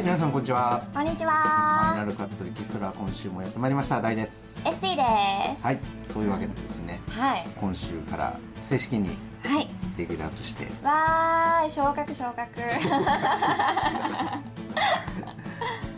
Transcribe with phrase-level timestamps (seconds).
[0.00, 0.82] はい皆さんこんにちは。
[0.94, 4.00] こんにちファイはナルカットエキストラ今週もやってまいりました。
[4.00, 4.66] 大です。
[4.66, 5.02] SC で
[5.58, 5.62] す。
[5.62, 7.44] はいそういうわけでですねはい。
[7.60, 9.10] 今週から正式に
[9.44, 9.68] はい。
[9.98, 10.64] レギュラーとして。
[10.82, 12.38] わーい昇格昇格。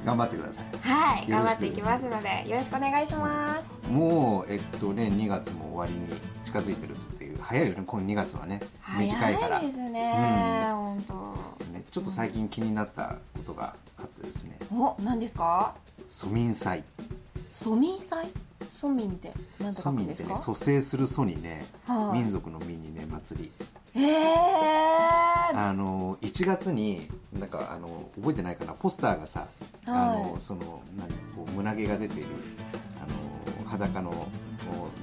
[0.04, 0.64] 頑張ってください。
[0.80, 3.88] はい頑張っていきますのでよろしくお願いします。
[3.88, 6.08] もうえっとね2月も終わりに
[6.42, 7.84] 近づいてるっていう早いよね。
[7.86, 8.58] この2月はね
[8.98, 10.12] 短いから早いですね
[10.72, 11.14] 本当。
[11.14, 11.31] ね、
[11.92, 14.58] ちょっと最近気になったことがあってですね。
[14.72, 15.74] お何ですか？
[16.08, 16.82] 蘇民祭
[17.52, 18.28] 蘇民祭
[18.70, 20.28] 蘇民って何と蘇書くんですか？
[20.30, 22.20] 民ってね蘇生する蘇にね、はい。
[22.20, 23.52] 民族の民にね祭り。
[23.94, 27.06] ええー、あの1月に
[27.38, 28.72] なんかあの覚えてないかな？
[28.72, 29.46] ポスターがさ、
[29.86, 30.22] あはい。
[30.32, 32.26] のその何こう胸毛が出ている
[33.02, 34.12] あの裸の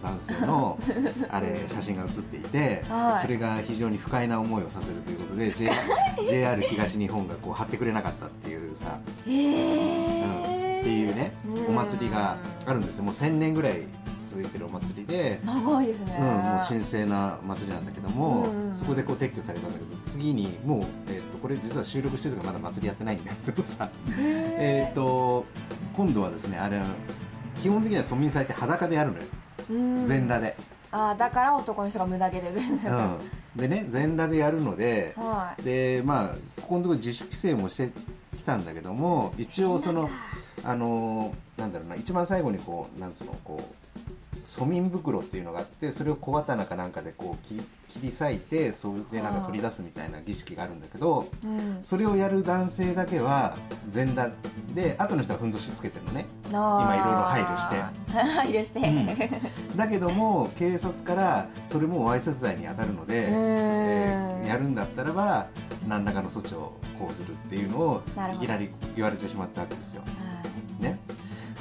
[0.01, 0.77] 男性の
[1.29, 3.21] あれ写真が写っていて、はい。
[3.21, 5.73] それが非常に不快な思いをさせるということで JR,
[6.27, 8.97] JR 東日本がこう貼ってくれなかったっていうさ、
[9.27, 9.35] えうん。
[9.35, 11.31] えーっていうね
[11.67, 13.03] うんお祭りがあるんですよ。
[13.03, 13.83] もう1000年ぐらい
[14.23, 15.39] 続いてるお祭りで。
[15.43, 23.89] 長いですね、うん、もう神聖な祭りなんだけども、うんそこでこう撤去されたんだけど次にもう、えー、とこれ実は収録してる時まだ祭りやってないんだけどさ。
[24.17, 25.45] えっと
[25.95, 26.79] 今度はですねあれ
[27.61, 29.38] 基本的には村民祭って裸でやるのよ、うん
[29.69, 30.55] 全裸で、
[30.91, 32.49] あーだから男の人が無駄毛で。
[32.49, 35.63] うん、でね全裸でやるのではい。
[35.63, 36.27] でまあ
[36.61, 37.91] ここのところ自主規制もして
[38.35, 40.09] きたんだけども一応その
[40.63, 43.88] あのーなんだろうな一番最後にこうなんつうのこう
[44.49, 53.55] 蘇民袋っていうのがあってそれを小刀かなんかでこう切り切り裂いてそれでなんか取り出すみたいな儀式があるんだけどうんそれをやる男性だけは
[53.89, 54.35] 全裸
[54.73, 57.75] で後の人はふんどしつけてるのね今いろいろ配慮して
[58.11, 59.29] 配慮して、
[59.75, 65.47] だけども警察からそれもわいせつ罪に当たるので、えーやるんだったらば
[65.87, 68.01] 何らかの措置を講ずるっていうのを
[68.35, 70.01] いきなり言われてしまったわけですよ。
[70.79, 70.97] ね、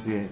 [0.07, 0.31] で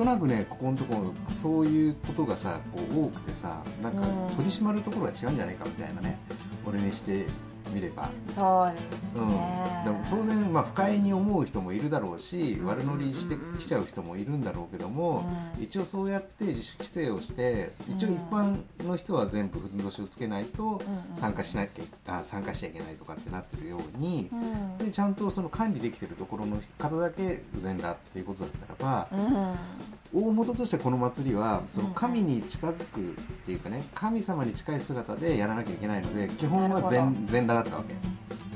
[0.00, 4.36] となくねここのところそういうことがさこう多くてさなんかうん。
[4.36, 6.18] 取り締まるところが違うんじゃないかみたいなね
[6.66, 7.26] 俺にして
[7.72, 8.08] みれば。
[8.30, 15.24] そうですうん、ね、でも当然、まあ、不快に思う人もいるだろうし悪乗りしてきちゃう人もいるんだろうけども、
[15.58, 15.62] うん。
[15.62, 20.80] 一応そうやって自主規制をして一応一般の人は全部ふんどしをつけないと
[21.14, 24.78] 参加しなきゃあ参加しちゃいけないとかってなってるようにう、ん。
[24.78, 29.54] でちゃんとその管理できてるところの方だけ全裸っていうことだったらば、うん
[30.12, 33.02] 大元としてこの祭りはその神に近づくっ
[33.46, 37.94] ていうかね神様に近い姿でやらなきゃいけないので基本は全全裸だったわけ。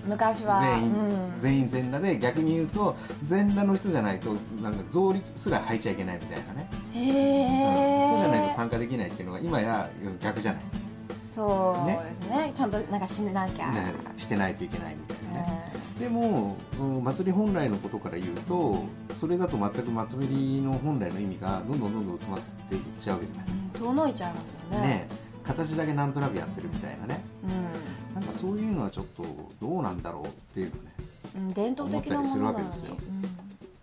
[0.06, 0.60] 昔は。
[0.60, 1.32] 全員、うん。
[1.38, 8.08] 全員全裸で逆に言うと全裸の人じゃないとなんか草履すら履いちゃいけないみたいなね、へえ、うん。
[8.08, 9.88] そうじゃないと参加できないっていうのが今や
[10.20, 10.62] 逆じゃない、
[11.30, 12.52] そうですね。
[12.54, 15.23] ちゃんとなんかしなきゃ、ね、してないといけないみたいな
[15.98, 24.80] でもうん祭り本来のことから言うとそれだと全く祭りの本来の意味がどんどんどんどん薄まっていっちゃうわけじゃない、ん遠のいちゃいますよね。
[24.80, 25.08] ね
[25.44, 27.22] 形だけなんとなくやってるみたいなね。
[27.44, 29.24] うなんかそういうのはちょっと
[29.60, 30.90] どうなんだろうっていうのね。
[31.38, 32.24] ん、うん、伝統的なものなのに。
[32.24, 32.96] 思ったりするわけですよ。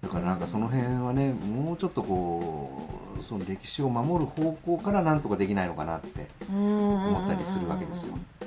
[0.02, 8.14] だからなんかその辺はねもうちょっとこうその歴史を守る方向からなんとかできないのかなってうん思ったりするわけですよ。
[8.14, 8.41] はい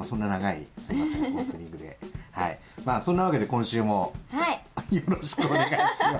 [0.00, 1.98] まあ、そんな長いすみませんオープニングで、
[2.32, 4.50] はいまあ、そんなわけで今週もは
[4.90, 6.02] い よろしくお願いします。
[6.04, 6.10] よ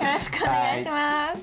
[0.00, 1.42] ろしくお願いします。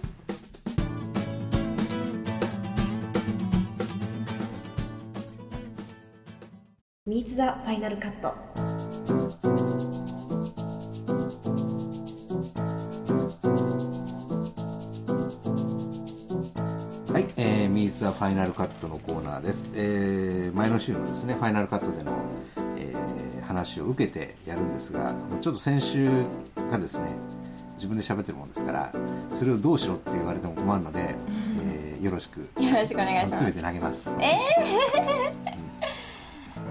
[7.08, 8.49] ミーツ・ザ・ファイナルカット
[18.20, 22.12] ファイナルカットのコーナーです、えー、前の週のですねファイナルカットでの、
[22.78, 23.00] えー
[23.50, 26.08] 話を受けてやるんですがちょっと先週
[26.70, 27.08] がですね
[27.78, 28.94] 自分で喋ってるもんですから
[29.32, 31.16] それをどうしろって言われても困るので、
[31.74, 33.44] えーよろしくよろしくお願いします。
[33.44, 34.10] 全て投げます。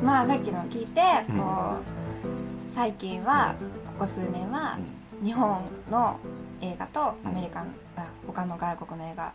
[0.02, 1.02] まあさっきの聞いて
[1.36, 3.54] こう最近は
[3.86, 4.78] ここ数年は
[5.22, 5.60] 日本
[5.90, 6.18] の
[6.62, 9.32] 映画とアメリカのあ他の外国の映画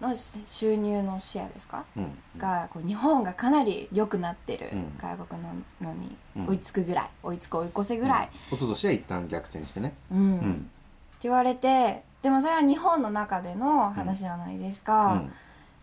[0.00, 1.84] の収入のシェアですか？
[1.96, 2.04] うん。
[2.04, 4.70] うんがこう日本がかなり良くなってる。
[4.72, 4.98] うん。
[5.00, 5.48] 外国の
[5.80, 7.10] のにうん追いつくぐらい。
[7.22, 8.30] 追いつく追い越せぐらい。
[8.48, 9.94] 一昨年は一旦逆転してね。
[10.10, 10.52] うん、うん。
[10.52, 15.22] って言われてでもそれは日本の中での話じゃないですか、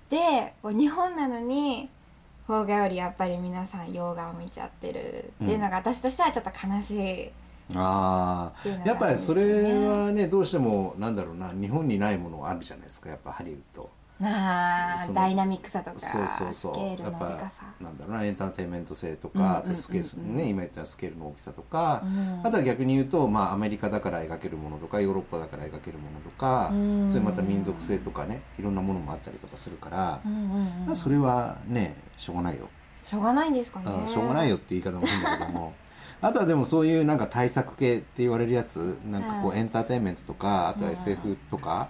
[0.09, 1.89] でこう日本なのに
[2.47, 5.33] 邦画よりやっぱり皆さん洋画を見ちゃってる。
[5.43, 7.31] っていうのが私としてはちょっと悲しい、
[7.75, 13.09] ああやっぱりそれはねどうしてもなんだろうな日本にないものあるじゃないですか。
[13.09, 13.83] やっぱハリウッド。
[13.83, 13.89] な
[14.21, 16.73] あダイナミックさとかそうそうそう。
[16.73, 17.19] スケールやっぱ
[17.81, 22.41] なんだろうなエンターテインメント性とか、スケールね今言ったスケールの大きさとか、うん。
[22.47, 27.09] あとは逆に言うと、まあ、アメリカだから描けるものとかヨーロッパだから描けるものとか、うん。
[27.09, 32.69] それまた民族性とかねいろんなものもあったりとかするからう、んうんうんまあそれはねしょうがないよ、
[33.05, 33.85] しょうがないんですかね。
[34.05, 35.73] あしょうがないよって言い方も変だけども。
[36.21, 39.59] あとはでもそういうなんか対策系って言われるやつなんかこうはい。
[39.59, 41.89] エンターテインメントとかあとは SF とか、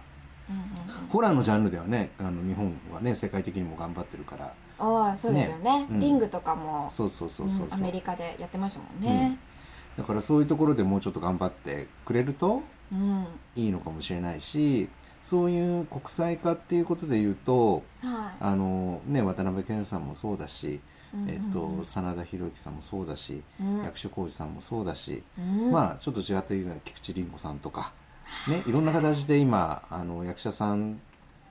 [1.09, 2.11] ホラーのジャンルではね。
[2.19, 4.53] あの日本はね世界的にも頑張ってるから。
[4.77, 5.79] ああそうですよね。
[5.81, 5.87] ね。
[5.89, 5.99] うん。
[5.99, 7.79] リングとかもそうそうそうそうそう。
[7.79, 9.37] うんアメリカでやってましたもんね。
[9.97, 12.61] だからそういうところでもうちょっと頑張ってくれると
[12.91, 13.25] うん。
[13.55, 14.89] いいのかもしれないし
[15.23, 17.83] そういう国際化っていうことで言うとはい。
[18.41, 20.81] あの、ね、渡辺謙さんもそうだし、
[21.13, 21.29] うん。
[21.29, 23.83] えっと、真田広之さんもそうだし、うん。
[23.83, 25.71] 役所広司さんもそうだし、うん。
[25.71, 27.93] まあちょっと違って言うのは菊池凛子さんとか、
[28.47, 30.99] ね、いろんな形で今あの役者さん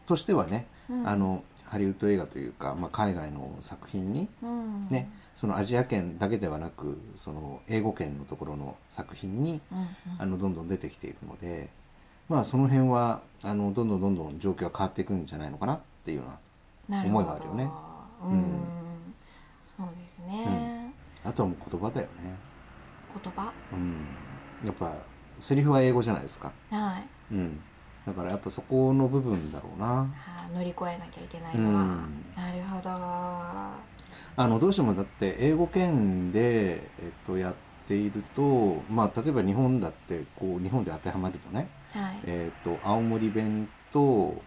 [0.06, 1.08] としてはね、うん。
[1.08, 4.88] あのハリウッド映画というか、まあ、海外の作品に、うん。
[4.90, 9.86] ね、そのアジア圏だけではなくその英語圏のところの作品にうんうん。
[10.18, 11.70] あのどんどん出てきているので、
[12.28, 16.38] まあ、その辺はあのどんどんどんどん状況が変わっていくんじゃないのかなっていうのは
[16.88, 17.70] な思いがあるよね。
[18.22, 18.40] うん、うん。
[19.76, 20.94] そうですね、
[21.24, 22.36] あとはもう言葉だよね、
[23.24, 23.52] 言葉？
[23.72, 24.06] うん、
[24.64, 24.92] やっぱ
[25.40, 27.34] セリフは英語じゃないですか、はい。
[27.34, 27.60] うん、
[28.06, 30.06] だからやっぱそこの部分だろうな。
[30.26, 32.24] あー乗り越えなきゃいけないのは、うん。
[32.36, 32.90] なるほど。
[34.36, 37.54] あのどうしてもだって英語圏で、えっと、やっ
[37.86, 44.42] ていると、まあ、例えば日本だってこう日本で当てはまるとね、はい、えっと、青森弁と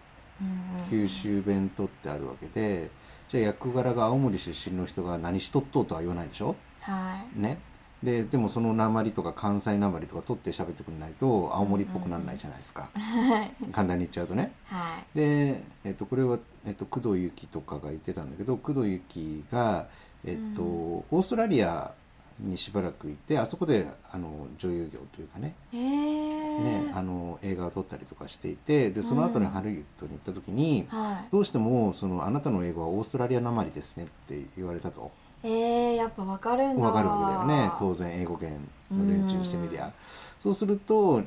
[0.90, 2.90] 九州弁とってあるわけで
[3.28, 6.54] じゃあ役柄が青森出身の人が何しとっとうとは言わないでしょ？
[6.82, 7.58] はね
[8.02, 13.50] ででもその鉛とか関西鉛とか取って喋ってくれないと青森っぽくならないじゃないですか、いはい。
[13.72, 14.52] 簡単に言っちゃうとね。
[14.66, 15.18] はい。
[15.18, 19.86] で、えっと、これは、えっと、工藤由紀とかが言ってたんだけど工藤由紀が、
[20.24, 21.92] えっとオーストラリア
[22.40, 25.54] にしばらくいてあそこであの女優業というかね。
[25.72, 31.28] ねあの映画を撮ったりとかしていてでその後にハリウッドに行った時に、はい。
[31.32, 35.10] どうしてもその「あなたの英語はオーストラリアなまりですね」って言われたと
[35.42, 38.58] えー、やっぱわかるんだ分かるわけだよね当然英語圏
[38.90, 39.92] の連中にしてみりゃ。
[40.38, 41.22] そうすると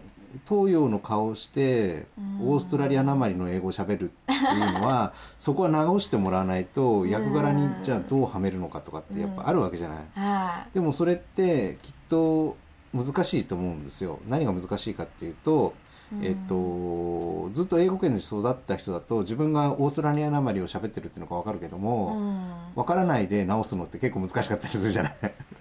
[0.47, 9.97] 東洋の顔をしてうんオーストラリアなまりの英語をしゃべるっていうのは そこは直してもらわないと役柄にじゃあどうはめるのかとかってやっぱあるわけじゃない。
[10.15, 12.55] はでもそれってきっと
[12.93, 14.19] 難しいと思うんですよ。
[14.27, 15.90] 何が難しいかっていうと、うん
[16.21, 25.13] えっと、ずっと英語圏で育った人だと自分がオーストラリアなまりを喋ってるっていうのが分かるけどい、も、うん、分からないで直すのって結構難しかったりするじゃない？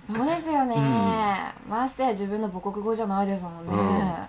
[0.06, 1.70] そうですよね、うん。
[1.70, 4.28] ましてや自分の母国語じゃないですもんね、だか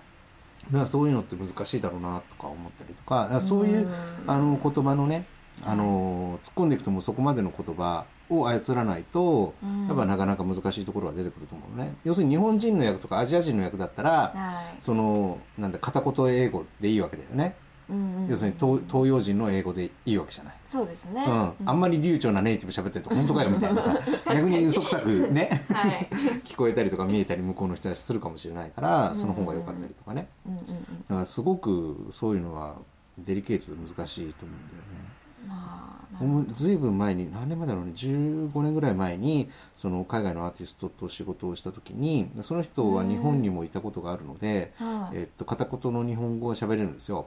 [0.72, 3.90] らそういうのって難しいだろうなとか思ったりとかそういう、うん。
[4.26, 5.26] あの言葉のね
[5.64, 8.04] あの突っ込んでいくともうそこまでの言葉
[8.40, 9.86] を操らないと、うん。
[9.86, 11.94] やっぱなかなか難しいところは出てくると思うのね。
[12.04, 14.82] 要するに日本人の役とかアジア人の役だったら、はい。
[14.82, 17.56] そのなんだ片言英語でいいわけだよね、
[17.90, 18.30] うんうんうん。
[18.30, 21.52] 要するに東東洋人の英語でいいわけじゃない、そうですね、うん。
[21.66, 26.08] あんまり流暢なネイティブ喋ってると本当かよみたいなさ 逆に嘘くさくねはい。
[26.44, 30.66] 聞こえたりとか見えたり向こうの人たちするかもしれないからその方が良かったりとかね、うんうんうん。
[30.66, 30.74] だ
[31.08, 32.76] からすごくそういうのは
[33.18, 35.12] デリケートで難しいと思うんだよね。
[35.48, 35.91] まあ
[36.52, 45.18] ずいぶん前に何年前だろうね15年ぐらい前にその海外のアーティストと仕事をした時にその人は日本にもいたことがあるので、はい。
[45.18, 47.26] えっと、片言の日本語が喋れるんですよ。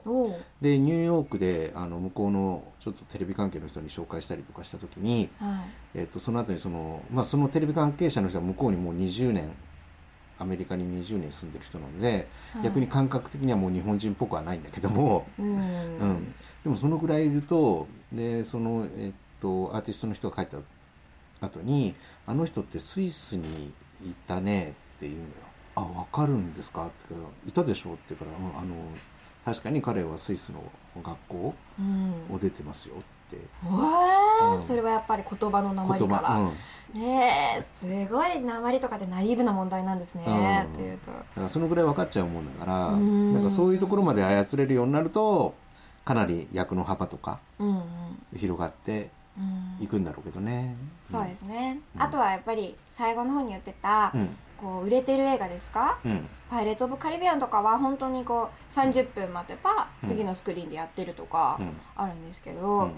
[0.60, 5.64] でニューヨークであの向こうのちょっとテレビ関係の人に紹介したりとかした時に、は
[5.94, 6.00] い。
[6.00, 9.50] えっと、その後にその、まあ、そのテレビ関係者の人は向こうにもう20年
[10.38, 12.64] アメリカに20年住んでる人なので、はい。
[12.64, 15.60] 逆に感覚的にはもう日本人っぽくはないんだけども、うん、う
[16.04, 20.46] ん、でもそのぐらいいるとでその、えっと、アーティストの人が帰っ
[21.40, 21.94] た後に
[22.26, 23.66] 「あの人ってスイスに
[24.02, 25.26] いたね」って言うのよ
[25.76, 28.74] 「あ分かるんですか?」って言うから「いたでしょ?」って言うから、うんあの
[29.44, 30.62] 「確かに彼はスイスの
[31.02, 32.34] 学校うん。
[32.34, 34.66] を出てますよ」ってうん。
[34.66, 36.52] それはやっぱり言葉の鉛言から、葉、
[36.94, 40.58] うん、ねえすごい鉛とかでナイーブな問題なんですね、うん。
[40.74, 41.10] っていうと。
[41.10, 43.34] だからそのぐらい分かっちゃうもんだからうん。
[43.34, 45.54] なんかそういうところまで操れるようになると
[46.04, 47.84] かなり役の幅とかうんうん。
[48.36, 49.84] 広がってうん。
[49.84, 50.76] いくんだろうけどね。
[51.10, 52.02] そうですね、うん。
[52.02, 54.36] あとはやっぱり最後の方に言ってた、うん。
[54.56, 55.98] こう売れてる映画ですか？
[56.02, 62.94] うん「パイレーツ・オブ・カリビアン」とかは本当にこう30分待てばうん次のスクリーンでやってるとかうんあるんですけうど、ん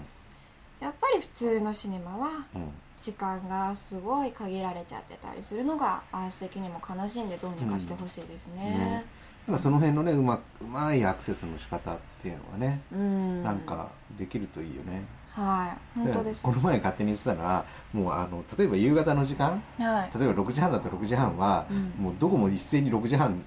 [0.79, 2.71] やっぱり普通のシネマはうん。
[2.99, 9.05] 時間がすごい限られちゃってたりするのが私的にも悲しいんでどうにかしてほしいですね。
[9.47, 13.41] なんかその辺のねうまうまいアクセスの仕方っていうのはね、うん。
[13.41, 15.03] なんかできるといいよね。
[15.31, 15.99] はい。
[15.99, 16.43] 本当です。
[16.43, 20.19] この前勝手に言ってたのはもうあの例えば夕方の時間はい。
[20.19, 22.03] 例えば6時半だったら6時半は、うん。
[22.03, 23.41] もうどこも一斉に6時半、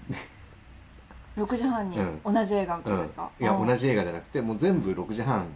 [1.37, 2.21] 6時半にうん。
[2.25, 3.67] 同じ映画をってうんですか、いやうん。
[3.67, 5.47] 同じ映画じゃなくてもう全部6時半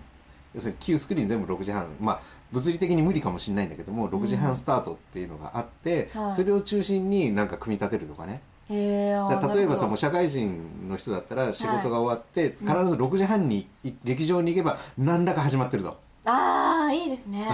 [0.57, 1.87] 要するに旧スクリーン全部6時半。
[2.01, 2.21] まあ
[2.53, 6.35] 物理的に無理かもしれないんだけども6時半スタートっていうのがあって、はい。
[6.35, 8.41] それを中心になんか組み立てるとかね。
[8.69, 15.99] から例えばさもう社会人の人だったら仕事が終わって、必ず6時半にい劇場に行けば何らか始まってると。
[16.29, 17.47] ああいいですね、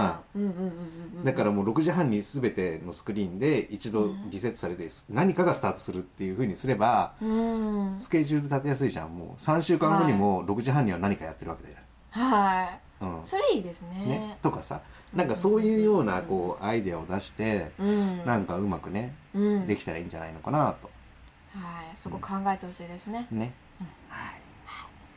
[1.23, 7.95] だからもう6時半に全てのスクリーンで一度リセットされて何かがスタートするっていうふうにすればうん。
[7.99, 9.15] スケジュール立てやすいじゃん。
[9.15, 11.75] もう3週間後にも6時半には何かやってるわけだよ、
[12.09, 13.25] はいうん。
[13.25, 14.05] それいいですね。
[14.05, 14.81] ね、とかさ
[15.13, 18.25] なんかそういうようなこうアイデアを出してうん。
[18.25, 19.67] なんかうまくねうん。
[19.67, 20.89] できたらいいんじゃないのかなと。
[21.59, 21.97] はい。
[21.97, 23.53] そこ考えてほしいですね、ね。
[24.09, 24.43] はい。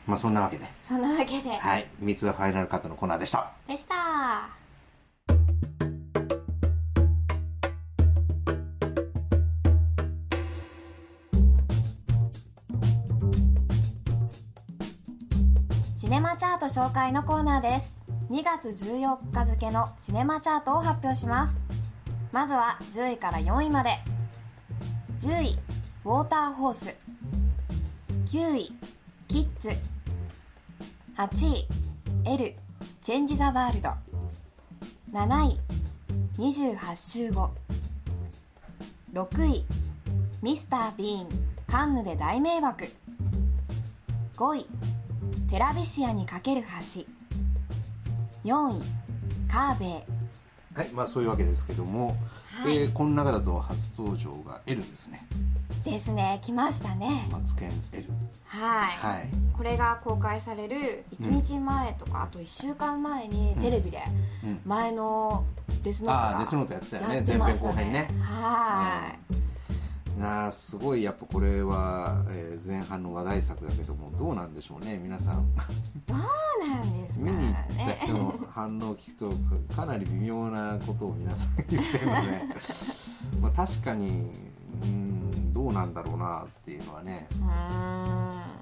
[0.05, 0.65] まあそんなわけで。
[0.83, 1.87] そんなわけで、はい。
[1.99, 3.51] 三つはファイナルカットのコーナーでした。
[3.67, 17.93] でしたート紹介のコーナーです。
[18.29, 21.53] 2月14日付のシネマチャートを発表します。
[22.33, 23.91] まずは10位から4位まで。
[25.21, 25.57] 10位
[26.03, 26.93] ウォーターホース。
[28.31, 28.73] 9位
[29.29, 29.69] キッズ。
[31.15, 31.67] 8位
[32.25, 32.53] L
[33.01, 33.89] チェンジ・ザ・ワールド。
[35.13, 35.57] 7位
[36.37, 36.95] 28
[37.27, 37.51] 週後
[39.13, 39.65] 6位
[40.41, 41.27] ミスター・ビーン
[41.65, 42.91] カンヌで大迷惑。
[44.35, 44.65] 5位
[45.49, 47.05] テラビシアにかける橋。
[48.43, 48.81] 4位
[49.49, 49.89] カーベイ
[50.77, 52.15] はいまあそういうわけですけども、
[52.51, 52.77] はい。
[52.77, 55.25] えーこの中だと初登場が L ですね。
[55.83, 56.39] ですね。
[56.43, 57.27] 来ましたね。
[57.31, 58.05] マツケン L
[58.45, 59.29] はい、はい。
[59.55, 64.03] これが公開される1日前とか、あと1週間前にテレビで
[64.43, 64.61] うん。
[64.65, 65.45] 前の
[65.83, 67.15] デスノートがああデスノートやってたよね。
[67.15, 68.07] やって前編後編ね。
[68.21, 69.39] はい、な
[70.19, 75.35] あすごいやっぱこれは、えー前半の話題作だけどもどうなんでしょうね皆さん。
[75.35, 75.41] そ
[76.13, 79.29] うなんですか見に行ったね人の反応を聞く
[79.69, 82.43] とかなり微妙なことを皆さん言ってるので。
[83.41, 84.31] まあ確かに
[84.83, 87.27] うんどうなんだろうなっていうのはね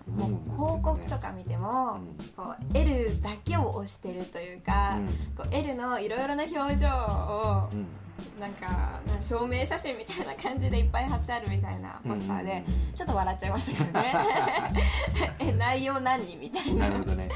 [0.08, 5.08] もう広告とか見ても、うんこう L だけを押してるというか、うん。
[5.36, 7.88] こう L のいろいろな表情をうん。
[8.40, 14.14] なんか証明写真みたいな感じでいっぱい貼ってあるみたいなポスターで、うんちょっと笑っちゃいましたけどね。
[15.40, 16.88] え内容何みたいな。
[16.88, 17.30] なるほどね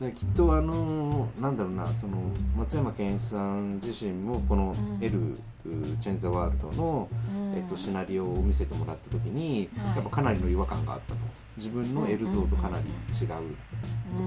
[0.00, 2.16] だきっとあのなんだろうなその
[2.56, 5.04] 松山ケンイチさん自身もこのうん。
[5.04, 5.36] L、
[6.00, 7.54] チェン・ザ・ワールドの、うん。
[7.54, 9.96] えっと、シナリオを見せてもらった時に、はい。
[9.96, 11.18] やっぱかなりの違和感があったと。
[11.56, 13.42] 自分の L 像とかなり違うとこ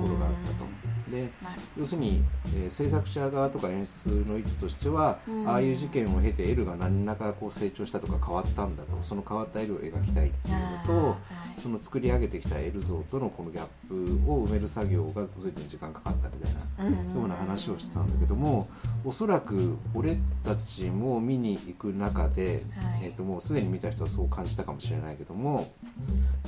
[0.07, 0.65] ろがあったと。
[1.13, 1.29] で
[1.77, 2.21] 要するに、
[2.55, 5.47] えー制作者側とか演出の意図としては、うん。
[5.47, 10.55] ああいう事件を経て L が何らかこう成長したとか変わったんだとその変わった L を描きたいっていう
[10.87, 11.61] のとはい。
[11.61, 18.67] その作り上げてきた L 像とのこのギャップを埋める作業が随分時間かかったみたいなうんような話をしてたんだけども
[19.05, 23.03] おそらく俺たちも見に行く中で、はい。
[23.03, 25.71] えー、ともうすでに見た人はそう感じたかもしれないけども、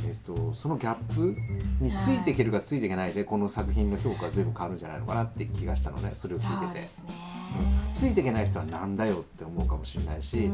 [0.05, 1.35] えー、とそのギャップ
[1.83, 6.87] についていけるかついていけないでこの作品の評価が全部変わるんじゃないのかなって気がしたのねそれを聞いてて。
[6.87, 7.93] そうん。
[7.93, 10.51] ついていけない人はなんだよって思うかもしれないし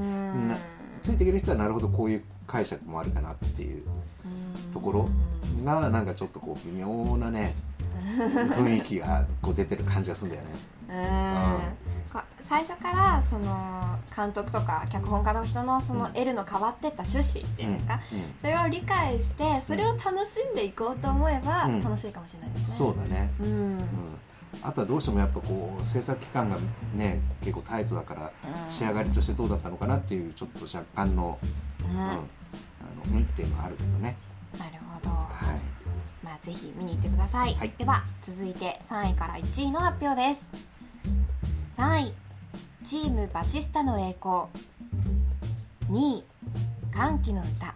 [1.02, 3.84] ついていける人はなるほどこういう解釈もあるかなっていう
[4.26, 4.74] うん。
[4.74, 5.10] ところ
[5.66, 7.56] がなんかちょっとこう微妙なね
[8.02, 10.50] 雰囲気がこう出てる感じがするんだよね。
[10.90, 10.96] うん。
[10.96, 11.62] こ
[12.44, 18.26] 最初からその監督とか脚本家の人のそのうん L の変わってった趣旨っていうんですか、うんうん。
[18.42, 21.82] それを理解してそれを楽しんでいこうと思えばうん。
[21.82, 22.76] 楽しいかもしれないですね。
[22.76, 23.84] そうだね、うん、うん、
[24.64, 26.58] あとはどうしてもやっぱこう制作期間が
[26.94, 28.70] ね結構タイトだからうん。
[28.70, 31.40] 仕上がりとしてどうだったのかなっていうちょっと若干の、
[31.86, 31.92] うん。
[31.92, 32.20] うん、あの
[33.14, 34.18] うんっていうのはあるけどね。
[34.60, 35.26] なるほど、は
[35.56, 35.60] い。
[36.24, 37.72] まあぜひ見に行ってください、はい。
[37.78, 40.71] では続いて3位から1位の発表です
[41.82, 42.14] 3位
[42.86, 44.44] チームバチスタの栄光。
[45.90, 46.24] 2位
[46.94, 47.74] 歓喜の歌。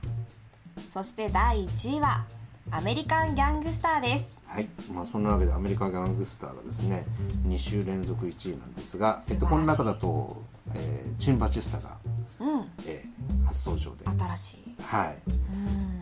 [0.87, 2.23] そして第1位は
[2.69, 4.37] アメリカンギャングスターです。
[4.45, 7.03] はいまあ、そんなわけでアメリカ・ギャングスターがですね
[7.47, 10.39] 2週連続1位なんですが、えっと、この中だと、
[10.75, 11.97] えーチン・バチスタが、
[12.41, 12.65] うん。
[12.85, 14.83] えー初登場で、新しい。
[14.83, 15.17] はい。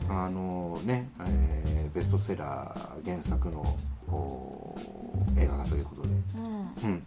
[0.10, 0.24] うん。
[0.25, 3.62] あのね、えーベストセラー原作の
[4.10, 4.75] お
[5.38, 6.10] 映画化ということで、
[6.83, 6.89] うん。
[6.89, 7.03] うん、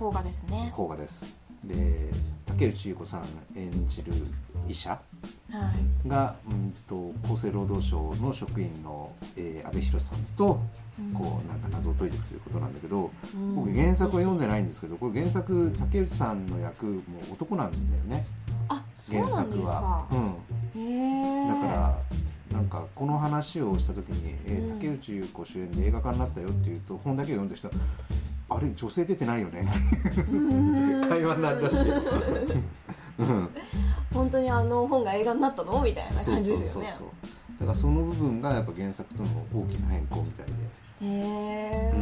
[0.00, 0.72] 邦画ですね。
[0.74, 1.36] 邦画です。
[1.62, 1.74] で
[2.46, 4.14] 竹内結子さん演じる
[4.66, 4.98] 医者は
[6.06, 6.08] い。
[6.08, 10.58] が、うん、と厚生労働省の職員の、えー、安倍博さんと
[11.12, 13.56] こうなんか謎を解いていくということなんだけど、うん。
[13.56, 18.24] 僕原作は読んでないんですけどこれ原作竹内さんの役も男なんだよね。
[18.70, 19.80] あそう原なんです作は。
[19.80, 20.06] か。
[20.74, 21.98] うん、だから
[22.52, 24.78] なんかこの話をした時に、えーうん。
[24.78, 27.74] 竹内優子主演で映画化になったよっていうと本だけを読んだ人は
[28.50, 29.66] あれ女性出てないよね。
[30.32, 31.08] うん。
[31.08, 31.84] 会話になるらし。
[31.84, 31.94] いよ、
[33.20, 33.48] うん。
[34.12, 35.80] 本当にあの本が映画になったの？
[35.82, 37.08] みたいな感じそうそうですよねそう。
[37.60, 40.54] だからその部分がやっぱ原作との大きな変更みたいで、へ
[41.02, 41.92] え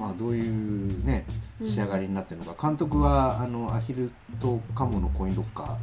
[0.00, 1.26] まあどういうね
[1.60, 1.68] うん。
[1.68, 4.10] 仕上がりになってるのか、監督はあのアヒル
[4.40, 5.76] とカモのコインロッカ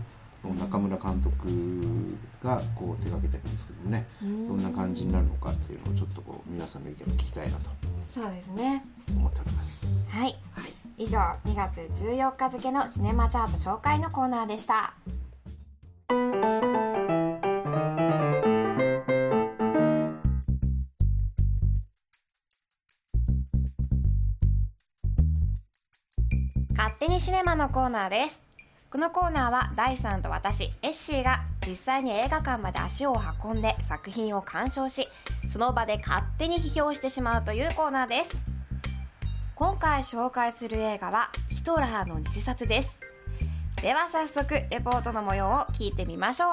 [0.44, 4.08] ーの中村監督がこう手掛けてるんですけどもね、
[4.50, 7.70] どどんな感じになるのかっていうのをちょっとこう皆さんの意見を聞きたいなと
[8.14, 8.84] そうですね。
[9.10, 10.10] 思っております。
[10.12, 10.36] はい、
[10.98, 14.94] 以上2月14日付のシネマチャート紹介のコーナーでした。
[26.78, 28.40] 勝手にシネマのコーナーです。
[28.90, 35.10] このコーナーはダイさんと私エッシーが実際に映画館まで足を運んで作品を鑑賞し
[35.56, 38.36] その場で勝手に批評してしまうというコーナーです。
[39.56, 43.00] 今回紹介する映画はヒトラーの偽札です。
[43.82, 46.50] では早速レポートの模様を聞いてみましょう。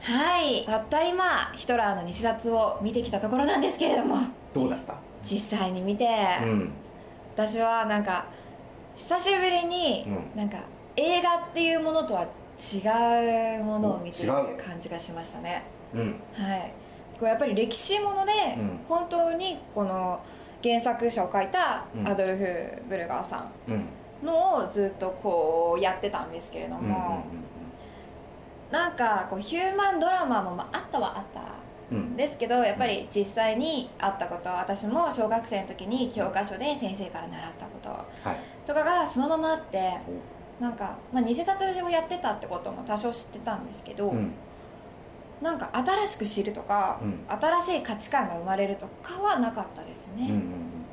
[0.00, 4.16] はいたった今ヒトラーの偽札を見てきたところなんですけれども。
[4.52, 4.96] どうだった？
[5.22, 6.08] 実際に見て、
[6.42, 6.72] うん。
[7.36, 8.26] 私はなんか
[8.96, 10.40] 久しぶりに、うん。
[10.40, 10.58] なんか
[10.96, 15.62] 映画っていうものとは違うものを見ている感じがしましたね。
[15.94, 16.20] うん。
[16.32, 16.74] はい
[17.18, 20.20] これやっぱり歴史もので、うん本当にこの
[20.62, 23.74] 原作者を書いたうんアドルフ・ブルガーさうん。
[23.76, 23.86] ん
[24.22, 27.24] のをずっとこうやってたんですけれども、
[28.70, 31.40] なんかこうヒューマンドラマもまああったはあった
[31.90, 32.16] うんうん。
[32.16, 38.04] ですけどやっぱり実際にあったこと私も小学生の時に教科書で先生から習ったことは
[38.34, 38.36] い。
[38.64, 39.92] とかがそのままあって
[40.60, 44.32] なんか、まあ、偽札をやってたってことも多少知ってたんですけど、うん。
[45.42, 47.18] なんか新しく知るとか、うん。
[47.28, 50.44] 新しい価値観が生まれるとかはなかったですうんうんね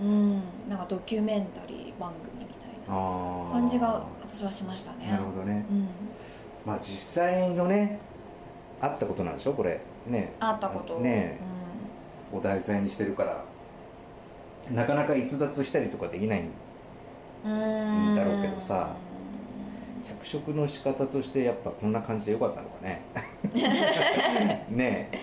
[0.01, 0.07] うん。
[0.07, 3.51] うん、なんかドキュメンタリー番組みたいな。
[3.51, 5.07] 感じが私はしましたね。
[5.11, 5.65] なるほどね。
[5.69, 5.87] うん、
[6.65, 7.99] まあ実際のね
[8.81, 9.53] あったことなんでしょ？
[9.53, 9.79] これ。
[10.07, 10.33] ね。
[10.39, 10.99] あったこと。
[10.99, 11.37] ね。
[12.33, 13.43] お題材にしてるから。
[14.71, 16.43] なかなか逸脱したりとかできない
[17.43, 17.51] うん、
[18.09, 18.93] うんだろうけどさ
[20.09, 23.01] 脚色の仕方としてやっぱこんな感じでよかったのかね。
[24.69, 25.19] ねえ。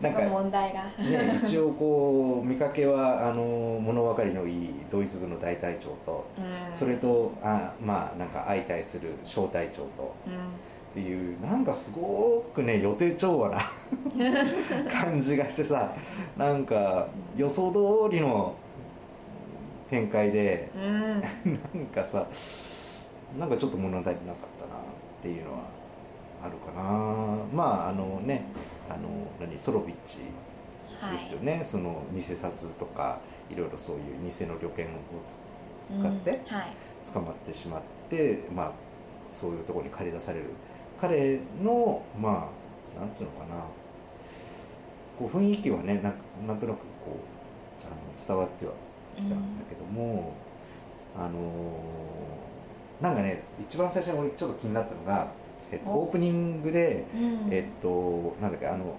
[0.00, 0.84] なんか問題が。
[0.84, 6.74] ね、一応こう見かけはあの物分かりのいいドイツ軍の大隊長と、うん。
[6.74, 10.32] それとあまあなんか相対する小隊長とうん。
[10.32, 13.58] っていうなんかすごくね予定調和な
[14.90, 15.94] 感じがしてさ
[16.36, 17.06] なんか
[17.36, 18.54] 予想通りの
[19.88, 21.20] 展開でうん。
[21.74, 22.26] なんかさ
[23.38, 24.16] なんかちょっと物足りなかっ
[24.58, 24.84] たなっ
[25.22, 25.58] ていうのは
[26.42, 26.82] あるかな。
[27.52, 28.44] まああのね
[28.88, 29.08] あの
[29.40, 30.22] 何ソロビッチ
[31.00, 34.88] はいですよね、その偽札とかいろいろそういう偽の旅券を
[35.26, 36.66] つ使ってうんはい。
[37.12, 38.72] 捕まってしまって、まあ
[39.30, 40.46] そういうところに駆り出される。
[41.00, 42.50] 彼のま
[42.98, 43.64] あなんつうのかな。
[45.18, 46.14] こう雰囲気はねなん
[46.46, 46.84] なんとなくこ
[47.84, 48.72] うあの伝わっては
[49.16, 49.36] きたんだ
[49.68, 50.34] けども、
[51.16, 51.99] あのー
[53.00, 55.28] なんかね一番最初に俺ちょっと気になったのが、
[55.72, 56.02] えっと、お。
[56.02, 57.48] オープニングで、うん。
[57.50, 58.96] えっとなんだっけあの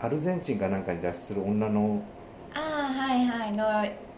[0.00, 2.02] アルゼンチンかなんかに脱出する女の
[2.54, 3.52] ああはいはい。
[3.52, 3.64] の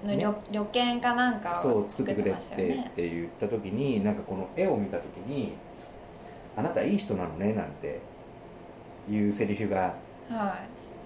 [0.06, 0.22] のね。
[0.22, 5.54] 旅旅券かなんかそうを作ってくれってって言った時になんかこの絵を見た時に
[6.56, 8.00] 「あなたいい人なのね」なんて
[9.08, 9.94] いうセリフが
[10.28, 10.58] は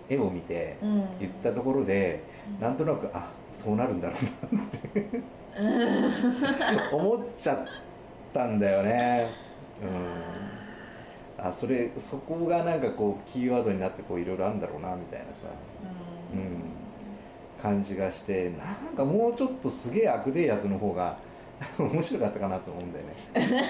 [0.08, 2.22] 絵を見てい、うん、言ったところで、
[2.60, 4.16] なんとなくあそうなるんだろ
[4.52, 5.22] うなって
[6.92, 7.58] 思っちゃっ
[8.32, 9.28] たんだよね。
[9.82, 9.86] う
[11.42, 11.46] ん。
[11.46, 15.46] あそれそこがなんかこうキーワードになってこういろいろあるんだろうなみたいなさ。
[16.32, 16.42] ううん。
[16.42, 16.84] ん
[17.64, 21.16] 感じがしてなんかもうちょっとすげえ悪でえやつの方が
[21.78, 23.14] 面白かったかなと思うんだよね。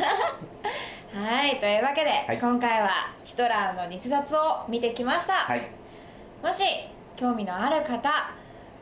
[1.14, 2.38] はいというわけで、い。
[2.40, 2.88] 今回は
[3.22, 5.62] ヒトラーの偽札を見てきました、はい。
[6.42, 6.64] もし
[7.14, 8.10] 興味のある方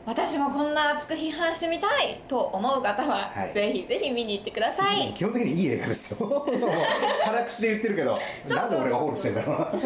[0.05, 3.53] 私もこんな熱く批判してみたいと思う方は、はい。
[3.53, 6.45] ぜひぜひ見に行ってください、基本的にいい映画ですよ。
[7.25, 9.71] 辛口で言ってるけどなんで俺がフォローしてんだろうな。
[9.71, 9.79] うん。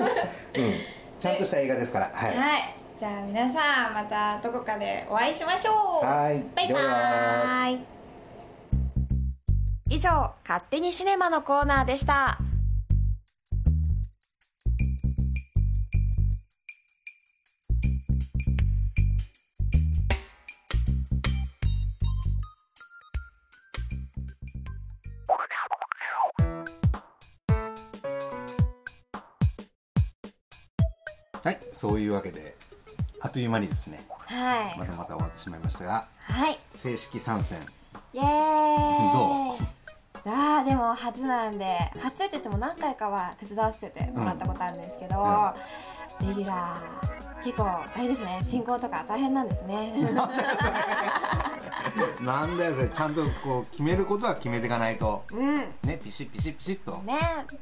[1.20, 2.12] ちゃんとした映画ですから。
[2.14, 2.38] はい。
[2.38, 2.76] はい。
[3.00, 6.06] じゃあ皆さんまたどこかでお会いしましょう。
[6.06, 6.44] はい。
[6.56, 7.98] バイバーイ
[9.90, 12.40] 以上勝手にシネマのコーナーでした
[31.78, 32.56] そういうわけで
[33.22, 34.80] あっという間にですねはい。
[34.80, 36.58] またまた終わってしまいましたがはい。
[36.72, 37.60] 正式参戦。
[38.14, 38.28] イエーイ。
[39.14, 39.58] どう？
[40.26, 45.54] あーでも初なんで初って言っても何回かは手伝わせてもらったことあるんですけど、
[46.22, 48.40] レギュラー結構あれですね。
[48.44, 49.94] 進行とか大変なんですね。
[52.22, 52.90] なんだよそれ。
[52.90, 55.24] ちゃんとこう決めることは決めていかないと。
[55.32, 56.92] うんねピシッピシッピシッと。
[57.04, 57.18] ね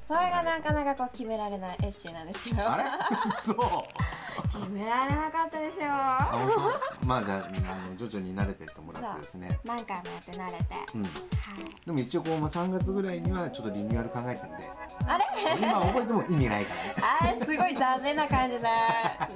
[0.08, 2.70] それがなかなかこう決められないエッシーなんですけど。
[2.70, 2.84] あれ？
[3.42, 3.58] そう。
[4.52, 5.86] 決められなかったですよ。
[7.06, 9.60] まあじゃああの徐々に慣れてってもらってですね。
[9.64, 10.64] 何回もやって慣れて、
[10.96, 11.04] うん。
[11.04, 11.12] はい。
[11.86, 14.70] でも一応こう、まあ、3月ぐらいにはちょっとリニューアル考えてるんで。
[15.08, 15.26] あれ？
[15.62, 16.94] 今覚えても意味ないからね。
[17.02, 18.70] あーすごい残念な感じだ。